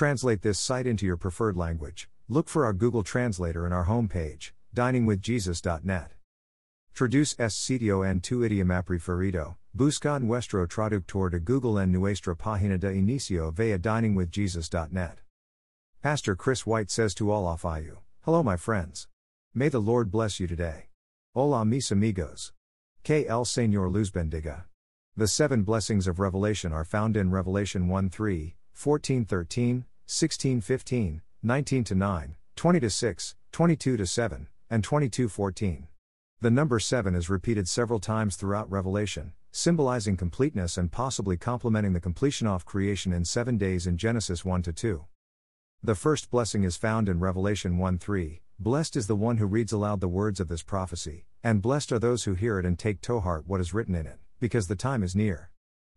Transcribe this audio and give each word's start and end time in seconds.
translate 0.00 0.40
this 0.40 0.58
site 0.58 0.86
into 0.86 1.04
your 1.04 1.18
preferred 1.18 1.58
language, 1.58 2.08
look 2.26 2.48
for 2.48 2.64
our 2.64 2.72
Google 2.72 3.02
Translator 3.02 3.66
in 3.66 3.72
our 3.74 3.84
homepage, 3.84 4.52
diningwithjesus.net. 4.74 6.12
Traduce 6.94 7.34
este 7.38 7.58
sitio 7.58 8.02
en 8.02 8.20
tu 8.20 8.40
idioma 8.40 8.82
preferido, 8.82 9.56
busca 9.76 10.18
nuestro 10.18 10.66
traductor 10.66 11.30
de 11.30 11.38
Google 11.38 11.76
en 11.76 11.92
nuestra 11.92 12.34
página 12.34 12.80
de 12.80 12.94
inicio 12.94 13.52
via 13.52 13.78
diningwithjesus.net. 13.78 15.18
Pastor 16.00 16.34
Chris 16.34 16.66
White 16.66 16.90
says 16.90 17.12
to 17.12 17.30
all 17.30 17.46
of 17.46 17.62
you, 17.62 17.98
Hello, 18.22 18.42
my 18.42 18.56
friends. 18.56 19.06
May 19.52 19.68
the 19.68 19.82
Lord 19.82 20.10
bless 20.10 20.40
you 20.40 20.46
today. 20.46 20.88
Hola, 21.34 21.66
mis 21.66 21.90
amigos. 21.90 22.52
Que 23.04 23.26
el 23.28 23.44
Señor 23.44 23.92
luz 23.92 24.10
bendiga. 24.10 24.64
The 25.14 25.28
seven 25.28 25.62
blessings 25.62 26.06
of 26.06 26.18
Revelation 26.18 26.72
are 26.72 26.86
found 26.86 27.18
in 27.18 27.30
Revelation 27.30 27.86
1 27.86 28.08
3, 28.08 28.54
14 28.72 29.26
13, 29.26 29.84
16 30.12 30.60
15, 30.60 31.22
19 31.40 31.84
9, 31.94 32.36
20 32.56 32.88
6, 32.88 33.34
22 33.52 34.04
7, 34.04 34.48
and 34.68 34.82
22 34.82 35.28
14. 35.28 35.86
The 36.40 36.50
number 36.50 36.80
7 36.80 37.14
is 37.14 37.30
repeated 37.30 37.68
several 37.68 38.00
times 38.00 38.34
throughout 38.34 38.68
Revelation, 38.68 39.34
symbolizing 39.52 40.16
completeness 40.16 40.76
and 40.76 40.90
possibly 40.90 41.36
complementing 41.36 41.92
the 41.92 42.00
completion 42.00 42.48
of 42.48 42.64
creation 42.64 43.12
in 43.12 43.24
seven 43.24 43.56
days 43.56 43.86
in 43.86 43.96
Genesis 43.96 44.44
1 44.44 44.62
2. 44.62 45.04
The 45.80 45.94
first 45.94 46.28
blessing 46.28 46.64
is 46.64 46.76
found 46.76 47.08
in 47.08 47.20
Revelation 47.20 47.78
1 47.78 47.98
3 47.98 48.42
Blessed 48.58 48.96
is 48.96 49.06
the 49.06 49.14
one 49.14 49.36
who 49.36 49.46
reads 49.46 49.70
aloud 49.70 50.00
the 50.00 50.08
words 50.08 50.40
of 50.40 50.48
this 50.48 50.64
prophecy, 50.64 51.24
and 51.44 51.62
blessed 51.62 51.92
are 51.92 52.00
those 52.00 52.24
who 52.24 52.34
hear 52.34 52.58
it 52.58 52.66
and 52.66 52.76
take 52.76 53.00
to 53.02 53.20
heart 53.20 53.44
what 53.46 53.60
is 53.60 53.72
written 53.72 53.94
in 53.94 54.08
it, 54.08 54.18
because 54.40 54.66
the 54.66 54.74
time 54.74 55.04
is 55.04 55.14
near. 55.14 55.49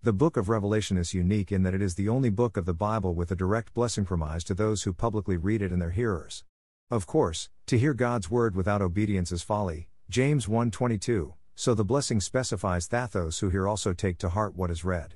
The 0.03 0.11
book 0.11 0.35
of 0.35 0.49
Revelation 0.49 0.97
is 0.97 1.13
unique 1.13 1.49
in 1.49 1.63
that 1.63 1.73
it 1.73 1.81
is 1.81 1.95
the 1.95 2.09
only 2.09 2.29
book 2.29 2.57
of 2.57 2.65
the 2.65 2.73
Bible 2.73 3.15
with 3.15 3.31
a 3.31 3.37
direct 3.37 3.73
blessing 3.73 4.03
promised 4.03 4.47
to 4.47 4.53
those 4.53 4.83
who 4.83 4.91
publicly 4.91 5.37
read 5.37 5.61
it 5.61 5.71
and 5.71 5.81
their 5.81 5.91
hearers. 5.91 6.43
Of 6.91 7.07
course, 7.07 7.47
to 7.67 7.79
hear 7.79 7.93
God's 7.93 8.29
word 8.29 8.53
without 8.53 8.81
obedience 8.81 9.31
is 9.31 9.43
folly, 9.43 9.87
James 10.09 10.45
1:22. 10.45 11.35
So 11.55 11.73
the 11.73 11.85
blessing 11.85 12.19
specifies 12.19 12.89
that 12.89 13.13
those 13.13 13.39
who 13.39 13.49
hear 13.49 13.65
also 13.65 13.93
take 13.93 14.17
to 14.17 14.27
heart 14.27 14.57
what 14.57 14.69
is 14.69 14.83
read. 14.83 15.15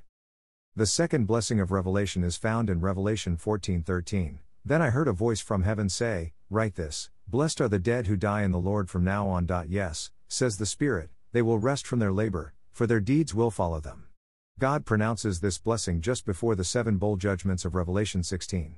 The 0.73 0.85
second 0.85 1.27
blessing 1.27 1.59
of 1.59 1.73
Revelation 1.73 2.23
is 2.23 2.37
found 2.37 2.69
in 2.69 2.79
Revelation 2.79 3.35
14:13. 3.35 4.39
Then 4.63 4.81
I 4.81 4.91
heard 4.91 5.09
a 5.09 5.11
voice 5.11 5.41
from 5.41 5.63
heaven 5.63 5.89
say, 5.89 6.31
"Write 6.49 6.75
this: 6.75 7.09
Blessed 7.27 7.59
are 7.59 7.67
the 7.67 7.77
dead 7.77 8.07
who 8.07 8.15
die 8.15 8.43
in 8.43 8.51
the 8.51 8.57
Lord 8.57 8.89
from 8.89 9.03
now 9.03 9.27
on." 9.27 9.49
Yes, 9.67 10.11
says 10.29 10.55
the 10.55 10.65
Spirit, 10.65 11.09
they 11.33 11.41
will 11.41 11.59
rest 11.59 11.85
from 11.85 11.99
their 11.99 12.13
labor, 12.13 12.53
for 12.71 12.87
their 12.87 13.01
deeds 13.01 13.35
will 13.35 13.51
follow 13.51 13.81
them. 13.81 14.06
God 14.59 14.87
pronounces 14.87 15.39
this 15.39 15.59
blessing 15.59 16.01
just 16.01 16.25
before 16.25 16.55
the 16.55 16.63
seven 16.63 16.97
bowl 16.97 17.15
judgments 17.15 17.63
of 17.63 17.75
Revelation 17.75 18.23
16. 18.23 18.77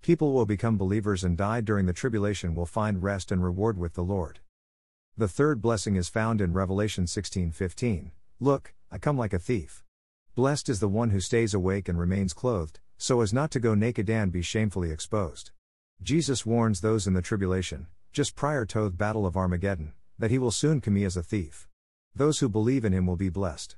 People 0.00 0.32
will 0.32 0.46
become 0.46 0.78
believers 0.78 1.22
and 1.22 1.36
die 1.36 1.60
during 1.60 1.84
the 1.84 1.92
tribulation 1.92 2.54
will 2.54 2.64
find 2.64 3.02
rest 3.02 3.30
and 3.30 3.44
reward 3.44 3.76
with 3.76 3.92
the 3.92 4.02
Lord. 4.02 4.38
The 5.18 5.28
third 5.28 5.60
blessing 5.60 5.96
is 5.96 6.08
found 6.08 6.40
in 6.40 6.54
Revelation 6.54 7.06
16:15. 7.06 8.12
Look, 8.40 8.72
I 8.90 8.96
come 8.96 9.18
like 9.18 9.34
a 9.34 9.38
thief. 9.38 9.84
Blessed 10.34 10.70
is 10.70 10.80
the 10.80 10.88
one 10.88 11.10
who 11.10 11.20
stays 11.20 11.52
awake 11.52 11.90
and 11.90 11.98
remains 11.98 12.32
clothed, 12.32 12.80
so 12.96 13.20
as 13.20 13.34
not 13.34 13.50
to 13.50 13.60
go 13.60 13.74
naked 13.74 14.08
and 14.08 14.32
be 14.32 14.40
shamefully 14.40 14.90
exposed. 14.90 15.50
Jesus 16.00 16.46
warns 16.46 16.80
those 16.80 17.06
in 17.06 17.12
the 17.12 17.20
tribulation, 17.20 17.88
just 18.14 18.34
prior 18.34 18.64
to 18.64 18.84
the 18.84 18.90
battle 18.90 19.26
of 19.26 19.36
Armageddon, 19.36 19.92
that 20.18 20.30
he 20.30 20.38
will 20.38 20.50
soon 20.50 20.80
come 20.80 20.96
as 20.96 21.18
a 21.18 21.22
thief. 21.22 21.68
Those 22.14 22.38
who 22.38 22.48
believe 22.48 22.86
in 22.86 22.94
him 22.94 23.06
will 23.06 23.16
be 23.16 23.28
blessed. 23.28 23.76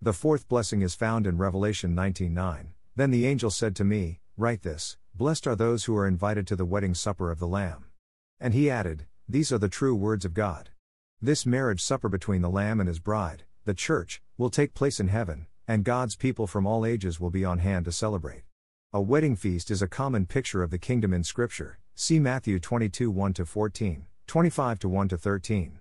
The 0.00 0.12
fourth 0.12 0.48
blessing 0.48 0.82
is 0.82 0.94
found 0.94 1.26
in 1.26 1.38
Revelation 1.38 1.94
19:9. 1.94 2.68
Then 2.94 3.10
the 3.10 3.26
angel 3.26 3.50
said 3.50 3.74
to 3.76 3.84
me, 3.84 4.20
Write 4.36 4.62
this: 4.62 4.96
Blessed 5.14 5.46
are 5.46 5.56
those 5.56 5.84
who 5.84 5.96
are 5.96 6.06
invited 6.06 6.46
to 6.46 6.56
the 6.56 6.64
wedding 6.64 6.94
supper 6.94 7.30
of 7.30 7.38
the 7.38 7.48
Lamb. 7.48 7.86
And 8.38 8.54
he 8.54 8.70
added, 8.70 9.06
these 9.30 9.52
are 9.52 9.58
the 9.58 9.68
true 9.68 9.94
words 9.94 10.24
of 10.24 10.32
God. 10.32 10.70
This 11.20 11.44
marriage 11.44 11.82
supper 11.82 12.08
between 12.08 12.40
the 12.40 12.48
Lamb 12.48 12.80
and 12.80 12.88
his 12.88 12.98
bride, 12.98 13.44
the 13.66 13.74
Church, 13.74 14.22
will 14.38 14.48
take 14.48 14.72
place 14.72 15.00
in 15.00 15.08
heaven, 15.08 15.48
and 15.66 15.84
God's 15.84 16.16
people 16.16 16.46
from 16.46 16.66
all 16.66 16.86
ages 16.86 17.20
will 17.20 17.28
be 17.28 17.44
on 17.44 17.58
hand 17.58 17.84
to 17.84 17.92
celebrate. 17.92 18.44
A 18.90 19.02
wedding 19.02 19.36
feast 19.36 19.70
is 19.70 19.82
a 19.82 19.86
common 19.86 20.24
picture 20.24 20.62
of 20.62 20.70
the 20.70 20.78
kingdom 20.78 21.12
in 21.12 21.24
Scripture. 21.24 21.78
See 21.94 22.18
Matthew 22.18 22.58
22 22.58 23.10
1 23.10 23.34
14, 23.34 24.06
25 24.26 24.84
1 24.84 25.08
13. 25.08 25.78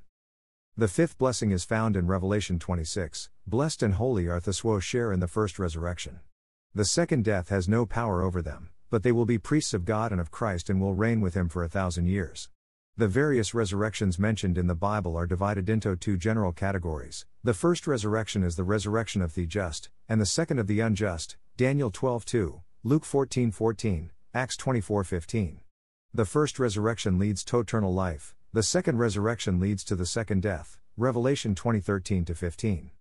The 0.80 0.88
fifth 0.88 1.18
blessing 1.18 1.50
is 1.50 1.64
found 1.64 1.96
in 1.96 2.06
Revelation 2.06 2.60
26 2.60 3.32
Blessed 3.48 3.82
and 3.82 3.96
holy 3.96 4.28
are 4.28 4.40
those 4.40 4.60
who 4.60 4.80
share 4.80 5.12
in 5.12 5.20
the 5.20 5.28
first 5.28 5.58
resurrection. 5.58 6.20
The 6.76 6.86
second 6.86 7.26
death 7.26 7.50
has 7.50 7.68
no 7.68 7.88
power 7.88 8.22
over 8.22 8.44
them, 8.44 8.70
but 8.92 9.02
they 9.02 9.12
will 9.12 9.26
be 9.26 9.40
priests 9.40 9.74
of 9.74 9.86
God 9.86 10.12
and 10.12 10.22
of 10.22 10.30
Christ 10.30 10.70
and 10.70 10.80
will 10.80 10.94
reign 10.94 11.20
with 11.20 11.34
him 11.34 11.50
for 11.50 11.64
a 11.64 11.68
thousand 11.68 12.06
years. 12.06 12.50
The 12.96 13.08
various 13.08 13.56
resurrections 13.56 14.20
mentioned 14.20 14.56
in 14.56 14.68
the 14.68 14.76
Bible 14.76 15.18
are 15.18 15.26
divided 15.26 15.68
into 15.68 15.96
two 15.96 16.16
general 16.16 16.52
categories. 16.52 17.26
The 17.44 17.56
first 17.56 17.88
resurrection 17.88 18.44
is 18.44 18.56
the 18.56 18.64
resurrection 18.64 19.24
of 19.24 19.34
the 19.34 19.48
just, 19.48 19.90
and 20.08 20.22
the 20.22 20.28
second 20.28 20.60
of 20.60 20.68
the 20.68 20.82
unjust. 20.82 21.38
Daniel 21.58 21.90
12:2, 21.90 22.62
Luke 22.84 23.04
14:14, 23.04 24.12
Acts 24.32 24.56
24:15. 24.56 25.58
The 26.14 26.26
first 26.26 26.60
resurrection 26.60 27.18
leads 27.18 27.44
to 27.46 27.60
eternal 27.60 27.96
life, 27.96 28.36
the 28.54 28.64
second 28.64 28.98
resurrection 28.98 29.60
leads 29.60 29.84
to 29.84 29.96
the 29.96 30.06
second 30.06 30.42
death. 30.42 30.80
Revelation 30.96 31.54
20:13-15. 31.54 32.92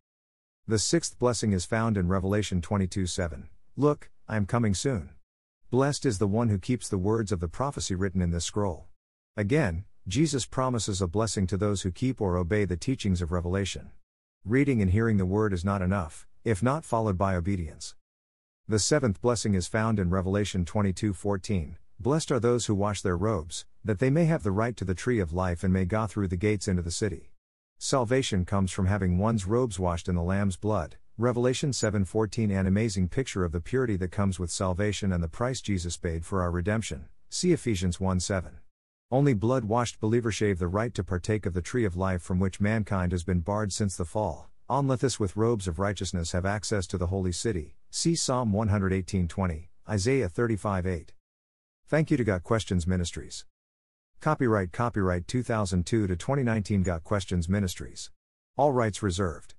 The 0.66 0.78
sixth 0.78 1.18
blessing 1.18 1.52
is 1.52 1.64
found 1.64 1.96
in 1.96 2.08
Revelation 2.08 2.60
22:7. 2.60 3.48
Look, 3.76 4.10
I 4.28 4.36
am 4.36 4.46
coming 4.46 4.74
soon. 4.74 5.10
Blessed 5.70 6.04
is 6.04 6.18
the 6.18 6.26
one 6.26 6.48
who 6.48 6.58
keeps 6.58 6.88
the 6.88 6.98
words 6.98 7.30
of 7.30 7.38
the 7.38 7.48
prophecy 7.48 7.94
written 7.94 8.20
in 8.20 8.32
this 8.32 8.44
scroll. 8.44 8.88
Again, 9.36 9.84
Jesus 10.08 10.46
promises 10.46 11.00
a 11.00 11.06
blessing 11.06 11.46
to 11.46 11.56
those 11.56 11.82
who 11.82 11.92
keep 11.92 12.20
or 12.20 12.36
obey 12.36 12.64
the 12.64 12.76
teachings 12.76 13.22
of 13.22 13.30
Revelation. 13.30 13.92
Reading 14.44 14.82
and 14.82 14.90
hearing 14.90 15.16
the 15.16 15.26
word 15.26 15.52
is 15.52 15.64
not 15.64 15.80
enough, 15.80 16.26
if 16.44 16.62
not 16.62 16.84
followed 16.84 17.16
by 17.16 17.36
obedience. 17.36 17.94
The 18.66 18.80
seventh 18.80 19.20
blessing 19.20 19.54
is 19.54 19.68
found 19.68 20.00
in 20.00 20.10
Revelation 20.10 20.64
22:14. 20.64 21.76
Blessed 21.98 22.30
are 22.30 22.38
those 22.38 22.66
who 22.66 22.74
wash 22.74 23.00
their 23.00 23.16
robes, 23.16 23.64
that 23.82 24.00
they 24.00 24.10
may 24.10 24.26
have 24.26 24.42
the 24.42 24.50
right 24.50 24.76
to 24.76 24.84
the 24.84 24.94
tree 24.94 25.18
of 25.18 25.32
life 25.32 25.64
and 25.64 25.72
may 25.72 25.86
go 25.86 26.06
through 26.06 26.28
the 26.28 26.36
gates 26.36 26.68
into 26.68 26.82
the 26.82 26.90
city. 26.90 27.32
Salvation 27.78 28.44
comes 28.44 28.70
from 28.70 28.86
having 28.86 29.16
one's 29.16 29.46
robes 29.46 29.78
washed 29.78 30.06
in 30.06 30.14
the 30.14 30.22
lamb's 30.22 30.56
blood. 30.56 30.96
Revelation 31.16 31.72
7:14 31.72 32.50
an 32.50 32.66
amazing 32.66 33.08
picture 33.08 33.44
of 33.44 33.52
the 33.52 33.60
purity 33.62 33.96
that 33.96 34.12
comes 34.12 34.38
with 34.38 34.50
salvation 34.50 35.10
and 35.10 35.22
the 35.22 35.28
price 35.28 35.62
Jesus 35.62 35.96
paid 35.96 36.26
for 36.26 36.42
our 36.42 36.50
redemption. 36.50 37.06
See 37.30 37.52
Ephesians 37.52 37.98
1:7. 37.98 38.60
Only 39.10 39.32
blood 39.32 39.64
washed 39.64 39.98
believers 39.98 40.34
shave 40.34 40.58
the 40.58 40.68
right 40.68 40.92
to 40.92 41.02
partake 41.02 41.46
of 41.46 41.54
the 41.54 41.62
tree 41.62 41.86
of 41.86 41.96
life 41.96 42.20
from 42.20 42.38
which 42.38 42.60
mankind 42.60 43.12
has 43.12 43.24
been 43.24 43.40
barred 43.40 43.72
since 43.72 43.96
the 43.96 44.04
fall. 44.04 44.50
Onlithus 44.68 45.18
with 45.18 45.36
robes 45.36 45.66
of 45.66 45.78
righteousness 45.78 46.32
have 46.32 46.44
access 46.44 46.86
to 46.88 46.98
the 46.98 47.06
holy 47.06 47.32
city. 47.32 47.76
See 47.90 48.14
Psalm 48.14 48.52
118:20, 48.52 49.70
Isaiah 49.88 50.28
35:8. 50.28 51.15
Thank 51.88 52.10
you 52.10 52.16
to 52.16 52.24
Got 52.24 52.42
Questions 52.42 52.84
Ministries. 52.84 53.44
Copyright 54.20 54.72
Copyright 54.72 55.28
2002 55.28 56.08
to 56.08 56.16
2019 56.16 56.82
Got 56.82 57.04
Questions 57.04 57.48
Ministries. 57.48 58.10
All 58.56 58.72
rights 58.72 59.04
reserved. 59.04 59.54